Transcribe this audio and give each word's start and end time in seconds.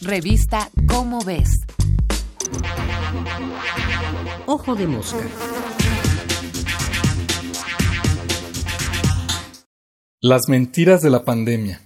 Revista 0.00 0.70
Cómo 0.86 1.24
ves. 1.24 1.48
Ojo 4.46 4.76
de 4.76 4.86
mosca. 4.86 5.18
Las 10.20 10.48
mentiras 10.48 11.02
de 11.02 11.10
la 11.10 11.24
pandemia. 11.24 11.80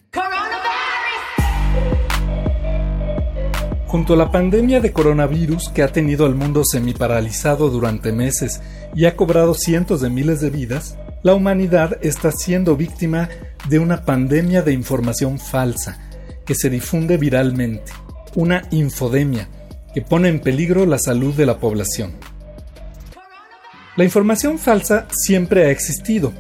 Junto 3.87 4.13
a 4.13 4.17
la 4.17 4.31
pandemia 4.31 4.81
de 4.81 4.93
coronavirus 4.93 5.71
que 5.71 5.83
ha 5.83 5.89
tenido 5.89 6.27
al 6.27 6.35
mundo 6.35 6.65
semiparalizado 6.65 7.71
durante 7.71 8.13
meses 8.13 8.61
y 8.95 9.07
ha 9.07 9.17
cobrado 9.17 9.55
cientos 9.55 10.03
de 10.03 10.11
miles 10.11 10.43
de 10.43 10.51
vidas, 10.51 10.99
la 11.23 11.35
humanidad 11.35 11.99
está 12.03 12.31
siendo 12.31 12.77
víctima 12.77 13.31
de 13.71 13.79
una 13.79 14.05
pandemia 14.05 14.61
de 14.61 14.75
información 14.75 15.39
falsa 15.39 15.99
que 16.45 16.55
se 16.55 16.71
difunde 16.71 17.17
viralmente, 17.17 17.93
una 18.35 18.63
infodemia 18.71 19.49
que 19.95 20.03
pone 20.03 20.29
en 20.29 20.41
peligro 20.41 20.87
la 20.87 20.99
salud 20.99 21.35
de 21.35 21.47
la 21.47 21.59
población. 21.59 22.13
La 23.97 24.05
información 24.05 24.59
falsa 24.59 25.07
siempre 25.11 25.67
ha 25.67 25.71
existido, 25.71 26.33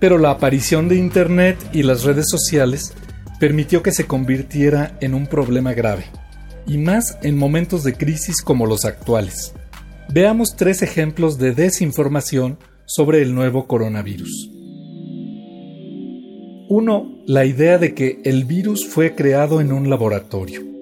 pero 0.00 0.18
la 0.18 0.30
aparición 0.30 0.88
de 0.88 0.96
Internet 0.96 1.56
y 1.72 1.82
las 1.84 2.02
redes 2.02 2.26
sociales 2.28 2.92
permitió 3.38 3.82
que 3.82 3.92
se 3.92 4.06
convirtiera 4.06 4.96
en 5.00 5.14
un 5.14 5.26
problema 5.26 5.72
grave, 5.72 6.06
y 6.66 6.78
más 6.78 7.18
en 7.22 7.38
momentos 7.38 7.84
de 7.84 7.94
crisis 7.94 8.42
como 8.42 8.66
los 8.66 8.84
actuales. 8.84 9.54
Veamos 10.08 10.56
tres 10.56 10.82
ejemplos 10.82 11.38
de 11.38 11.52
desinformación 11.52 12.58
sobre 12.86 13.22
el 13.22 13.34
nuevo 13.34 13.66
coronavirus. 13.66 14.50
1. 16.68 17.22
La 17.26 17.44
idea 17.44 17.78
de 17.78 17.94
que 17.94 18.20
el 18.24 18.44
virus 18.44 18.86
fue 18.88 19.14
creado 19.14 19.60
en 19.60 19.72
un 19.72 19.88
laboratorio. 19.88 20.75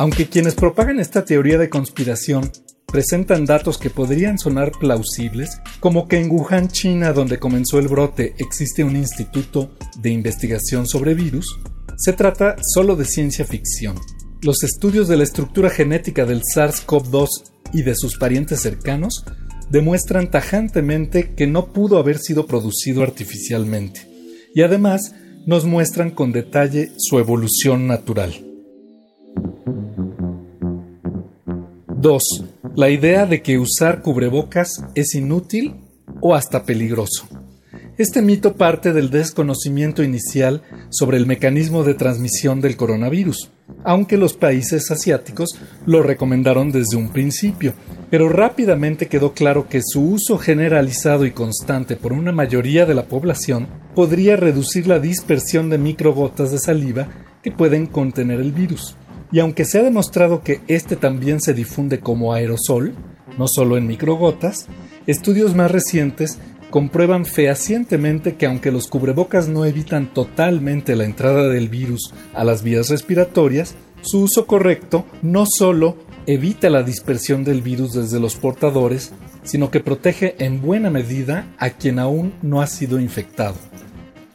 Aunque 0.00 0.30
quienes 0.30 0.54
propagan 0.54 0.98
esta 0.98 1.26
teoría 1.26 1.58
de 1.58 1.68
conspiración 1.68 2.50
presentan 2.86 3.44
datos 3.44 3.76
que 3.76 3.90
podrían 3.90 4.38
sonar 4.38 4.72
plausibles, 4.80 5.60
como 5.78 6.08
que 6.08 6.18
en 6.18 6.30
Wuhan, 6.30 6.68
China, 6.68 7.12
donde 7.12 7.38
comenzó 7.38 7.78
el 7.78 7.88
brote, 7.88 8.34
existe 8.38 8.82
un 8.82 8.96
instituto 8.96 9.76
de 9.98 10.08
investigación 10.08 10.86
sobre 10.86 11.12
virus, 11.12 11.60
se 11.98 12.14
trata 12.14 12.56
solo 12.72 12.96
de 12.96 13.04
ciencia 13.04 13.44
ficción. 13.44 13.98
Los 14.40 14.62
estudios 14.62 15.06
de 15.06 15.18
la 15.18 15.24
estructura 15.24 15.68
genética 15.68 16.24
del 16.24 16.40
SARS-CoV-2 16.44 17.28
y 17.74 17.82
de 17.82 17.94
sus 17.94 18.16
parientes 18.16 18.62
cercanos 18.62 19.26
demuestran 19.68 20.30
tajantemente 20.30 21.34
que 21.34 21.46
no 21.46 21.74
pudo 21.74 21.98
haber 21.98 22.16
sido 22.16 22.46
producido 22.46 23.02
artificialmente, 23.02 24.08
y 24.54 24.62
además 24.62 25.14
nos 25.44 25.66
muestran 25.66 26.10
con 26.10 26.32
detalle 26.32 26.90
su 26.96 27.18
evolución 27.18 27.86
natural. 27.86 28.49
2. 32.00 32.22
La 32.76 32.88
idea 32.88 33.26
de 33.26 33.42
que 33.42 33.58
usar 33.58 34.00
cubrebocas 34.00 34.70
es 34.94 35.14
inútil 35.14 35.74
o 36.22 36.34
hasta 36.34 36.64
peligroso. 36.64 37.28
Este 37.98 38.22
mito 38.22 38.54
parte 38.54 38.94
del 38.94 39.10
desconocimiento 39.10 40.02
inicial 40.02 40.62
sobre 40.88 41.18
el 41.18 41.26
mecanismo 41.26 41.84
de 41.84 41.92
transmisión 41.92 42.62
del 42.62 42.78
coronavirus, 42.78 43.50
aunque 43.84 44.16
los 44.16 44.32
países 44.32 44.90
asiáticos 44.90 45.50
lo 45.84 46.02
recomendaron 46.02 46.72
desde 46.72 46.96
un 46.96 47.10
principio, 47.10 47.74
pero 48.08 48.30
rápidamente 48.30 49.06
quedó 49.06 49.34
claro 49.34 49.68
que 49.68 49.82
su 49.84 50.00
uso 50.00 50.38
generalizado 50.38 51.26
y 51.26 51.32
constante 51.32 51.96
por 51.96 52.14
una 52.14 52.32
mayoría 52.32 52.86
de 52.86 52.94
la 52.94 53.04
población 53.04 53.68
podría 53.94 54.36
reducir 54.36 54.86
la 54.86 55.00
dispersión 55.00 55.68
de 55.68 55.76
microgotas 55.76 56.50
de 56.50 56.60
saliva 56.60 57.08
que 57.42 57.52
pueden 57.52 57.86
contener 57.86 58.40
el 58.40 58.52
virus 58.52 58.96
y 59.32 59.40
aunque 59.40 59.64
se 59.64 59.78
ha 59.78 59.82
demostrado 59.82 60.42
que 60.42 60.60
este 60.68 60.96
también 60.96 61.40
se 61.40 61.54
difunde 61.54 62.00
como 62.00 62.32
aerosol, 62.32 62.94
no 63.38 63.46
solo 63.48 63.76
en 63.76 63.86
microgotas, 63.86 64.66
estudios 65.06 65.54
más 65.54 65.70
recientes 65.70 66.38
comprueban 66.70 67.26
fehacientemente 67.26 68.36
que 68.36 68.46
aunque 68.46 68.70
los 68.70 68.86
cubrebocas 68.86 69.48
no 69.48 69.64
evitan 69.64 70.12
totalmente 70.12 70.96
la 70.96 71.04
entrada 71.04 71.48
del 71.48 71.68
virus 71.68 72.12
a 72.32 72.44
las 72.44 72.62
vías 72.62 72.88
respiratorias, 72.90 73.74
su 74.02 74.22
uso 74.22 74.46
correcto 74.46 75.04
no 75.22 75.44
solo 75.46 75.96
evita 76.26 76.70
la 76.70 76.82
dispersión 76.82 77.44
del 77.44 77.60
virus 77.60 77.92
desde 77.92 78.20
los 78.20 78.36
portadores, 78.36 79.12
sino 79.42 79.70
que 79.70 79.80
protege 79.80 80.36
en 80.38 80.60
buena 80.60 80.90
medida 80.90 81.46
a 81.58 81.70
quien 81.70 81.98
aún 81.98 82.34
no 82.42 82.62
ha 82.62 82.66
sido 82.66 83.00
infectado. 83.00 83.56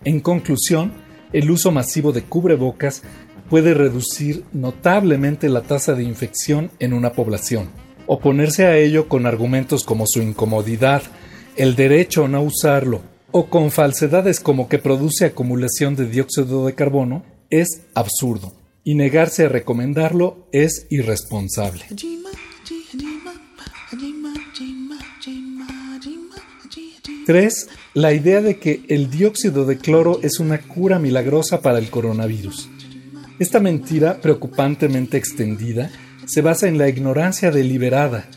En 0.03 0.19
conclusión, 0.19 0.91
el 1.31 1.49
uso 1.51 1.71
masivo 1.71 2.11
de 2.11 2.23
cubrebocas 2.23 3.03
puede 3.49 3.73
reducir 3.73 4.43
notablemente 4.53 5.49
la 5.49 5.61
tasa 5.61 5.93
de 5.93 6.03
infección 6.03 6.71
en 6.79 6.93
una 6.93 7.13
población. 7.13 7.69
Oponerse 8.07 8.65
a 8.65 8.77
ello 8.77 9.07
con 9.07 9.25
argumentos 9.25 9.83
como 9.83 10.05
su 10.07 10.21
incomodidad, 10.21 11.03
el 11.55 11.75
derecho 11.75 12.25
a 12.25 12.27
no 12.27 12.41
usarlo, 12.41 13.01
o 13.31 13.47
con 13.47 13.71
falsedades 13.71 14.39
como 14.39 14.69
que 14.69 14.79
produce 14.79 15.25
acumulación 15.25 15.95
de 15.95 16.07
dióxido 16.07 16.65
de 16.65 16.73
carbono, 16.73 17.23
es 17.49 17.81
absurdo, 17.93 18.53
y 18.83 18.95
negarse 18.95 19.45
a 19.45 19.49
recomendarlo 19.49 20.47
es 20.51 20.87
irresponsable. 20.89 21.85
3. 27.25 27.67
La 27.95 28.13
idea 28.13 28.41
de 28.41 28.59
que 28.59 28.83
el 28.87 29.09
dióxido 29.09 29.65
de 29.65 29.77
cloro 29.79 30.19
es 30.21 30.39
una 30.39 30.59
cura 30.59 30.99
milagrosa 30.99 31.61
para 31.61 31.79
el 31.79 31.89
coronavirus. 31.89 32.69
Esta 33.37 33.59
mentira, 33.59 34.21
preocupantemente 34.21 35.17
extendida, 35.17 35.91
se 36.25 36.41
basa 36.41 36.69
en 36.69 36.77
la 36.77 36.87
ignorancia 36.87 37.51
deliberada, 37.51 38.29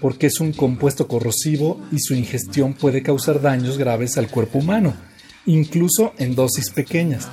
porque 0.00 0.28
es 0.28 0.38
un 0.38 0.52
compuesto 0.52 1.08
corrosivo 1.08 1.80
y 1.90 1.98
su 1.98 2.14
ingestión 2.14 2.74
puede 2.74 3.02
causar 3.02 3.40
daños 3.40 3.78
graves 3.78 4.16
al 4.16 4.28
cuerpo 4.28 4.60
humano, 4.60 4.94
incluso 5.44 6.12
en 6.18 6.36
dosis 6.36 6.70
pequeñas. 6.70 7.28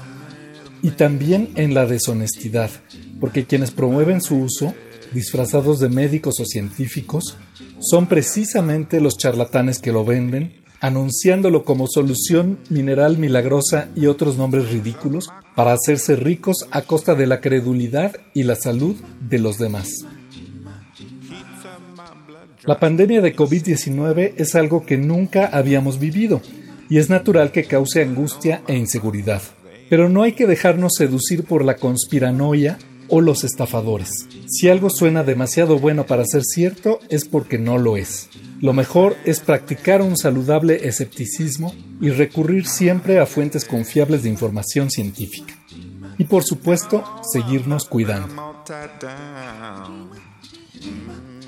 Y 0.81 0.91
también 0.91 1.51
en 1.57 1.75
la 1.75 1.85
deshonestidad, 1.85 2.71
porque 3.19 3.45
quienes 3.45 3.69
promueven 3.69 4.21
su 4.21 4.37
uso, 4.37 4.73
disfrazados 5.13 5.79
de 5.79 5.89
médicos 5.89 6.39
o 6.39 6.45
científicos, 6.45 7.37
son 7.79 8.07
precisamente 8.07 8.99
los 8.99 9.17
charlatanes 9.17 9.77
que 9.77 9.91
lo 9.91 10.03
venden 10.05 10.60
anunciándolo 10.81 11.63
como 11.63 11.87
solución 11.87 12.57
mineral 12.69 13.17
milagrosa 13.17 13.89
y 13.95 14.07
otros 14.07 14.37
nombres 14.37 14.71
ridículos 14.71 15.29
para 15.55 15.73
hacerse 15.73 16.15
ricos 16.15 16.67
a 16.71 16.81
costa 16.81 17.13
de 17.13 17.27
la 17.27 17.39
credulidad 17.39 18.15
y 18.33 18.43
la 18.43 18.55
salud 18.55 18.95
de 19.21 19.39
los 19.39 19.59
demás. 19.59 19.89
La 22.63 22.79
pandemia 22.79 23.21
de 23.21 23.35
COVID-19 23.35 24.33
es 24.37 24.55
algo 24.55 24.85
que 24.85 24.97
nunca 24.97 25.45
habíamos 25.45 25.99
vivido 25.99 26.41
y 26.89 26.97
es 26.97 27.09
natural 27.09 27.51
que 27.51 27.65
cause 27.65 28.01
angustia 28.01 28.63
e 28.67 28.75
inseguridad. 28.75 29.41
Pero 29.89 30.09
no 30.09 30.23
hay 30.23 30.33
que 30.33 30.47
dejarnos 30.47 30.93
seducir 30.97 31.43
por 31.43 31.63
la 31.63 31.75
conspiranoia 31.75 32.77
o 33.07 33.21
los 33.21 33.43
estafadores. 33.43 34.09
Si 34.47 34.69
algo 34.69 34.89
suena 34.89 35.23
demasiado 35.23 35.77
bueno 35.77 36.05
para 36.05 36.25
ser 36.25 36.43
cierto 36.43 36.99
es 37.09 37.25
porque 37.25 37.57
no 37.57 37.77
lo 37.77 37.97
es. 37.97 38.29
Lo 38.61 38.73
mejor 38.73 39.17
es 39.25 39.39
practicar 39.39 40.03
un 40.03 40.15
saludable 40.15 40.87
escepticismo 40.87 41.73
y 41.99 42.11
recurrir 42.11 42.67
siempre 42.67 43.19
a 43.19 43.25
fuentes 43.25 43.65
confiables 43.65 44.21
de 44.21 44.29
información 44.29 44.91
científica. 44.91 45.55
Y 46.19 46.25
por 46.25 46.43
supuesto, 46.43 47.03
seguirnos 47.33 47.85
cuidando. 47.85 48.63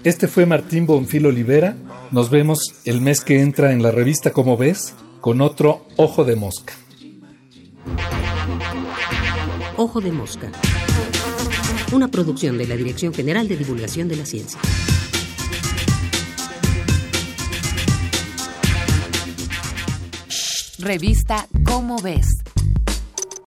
Este 0.04 0.28
fue 0.28 0.48
Martín 0.48 0.88
Bonfil 0.88 1.28
Olivera. 1.28 1.78
Nos 2.10 2.32
vemos 2.32 2.60
el 2.84 3.00
mes 3.00 3.22
que 3.22 3.42
entra 3.42 3.74
en 3.74 3.84
la 3.84 3.92
revista 3.92 4.32
Como 4.32 4.58
ves 4.58 4.96
con 5.22 5.42
otro 5.42 5.86
Ojo 5.98 6.24
de 6.24 6.36
Mosca. 6.36 6.74
Ojo 9.78 10.02
de 10.02 10.12
Mosca. 10.12 10.52
Una 11.92 12.10
producción 12.10 12.58
de 12.58 12.66
la 12.66 12.76
Dirección 12.76 13.14
General 13.14 13.48
de 13.48 13.56
Divulgación 13.56 14.08
de 14.08 14.16
la 14.16 14.26
Ciencia. 14.26 14.60
Revista 20.84 21.48
Cómo 21.66 21.96
ves. 21.98 22.43